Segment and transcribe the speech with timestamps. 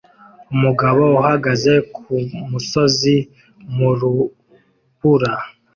[0.53, 3.15] Umugabo uhagaze kumusozi
[3.75, 5.33] mu rubura